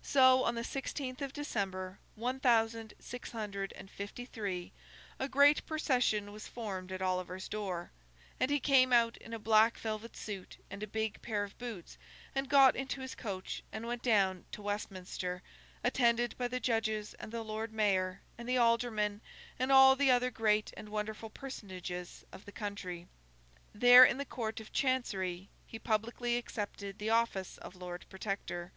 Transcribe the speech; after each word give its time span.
So, 0.00 0.44
on 0.44 0.54
the 0.54 0.64
sixteenth 0.64 1.20
of 1.20 1.34
December, 1.34 1.98
one 2.14 2.40
thousand 2.40 2.94
six 2.98 3.32
hundred 3.32 3.74
and 3.74 3.90
fifty 3.90 4.24
three, 4.24 4.72
a 5.18 5.28
great 5.28 5.66
procession 5.66 6.32
was 6.32 6.48
formed 6.48 6.90
at 6.90 7.02
Oliver's 7.02 7.48
door, 7.50 7.90
and 8.40 8.50
he 8.50 8.60
came 8.60 8.94
out 8.94 9.18
in 9.18 9.34
a 9.34 9.38
black 9.38 9.76
velvet 9.76 10.16
suit 10.16 10.56
and 10.70 10.82
a 10.82 10.86
big 10.86 11.20
pair 11.20 11.44
of 11.44 11.58
boots, 11.58 11.98
and 12.34 12.48
got 12.48 12.74
into 12.74 13.02
his 13.02 13.14
coach 13.14 13.62
and 13.72 13.86
went 13.86 14.00
down 14.02 14.46
to 14.52 14.62
Westminster, 14.62 15.42
attended 15.84 16.34
by 16.38 16.48
the 16.48 16.60
judges, 16.60 17.12
and 17.20 17.30
the 17.30 17.42
lord 17.42 17.70
mayor, 17.70 18.22
and 18.38 18.48
the 18.48 18.56
aldermen, 18.56 19.20
and 19.58 19.70
all 19.70 19.94
the 19.94 20.10
other 20.10 20.30
great 20.30 20.72
and 20.78 20.88
wonderful 20.88 21.28
personages 21.28 22.24
of 22.32 22.46
the 22.46 22.52
country. 22.52 23.06
There, 23.74 24.02
in 24.06 24.16
the 24.16 24.24
Court 24.24 24.60
of 24.60 24.72
Chancery, 24.72 25.50
he 25.66 25.78
publicly 25.78 26.38
accepted 26.38 26.96
the 26.98 27.10
office 27.10 27.58
of 27.58 27.76
Lord 27.76 28.06
Protector. 28.08 28.72